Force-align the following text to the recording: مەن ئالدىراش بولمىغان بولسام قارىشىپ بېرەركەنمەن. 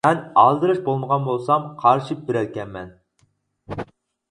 مەن 0.05 0.19
ئالدىراش 0.43 0.79
بولمىغان 0.87 1.27
بولسام 1.27 1.69
قارىشىپ 1.85 2.25
بېرەركەنمەن. 2.31 2.91